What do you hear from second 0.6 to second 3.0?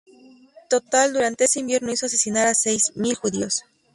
total, durante ese verano hizo asesinar a seis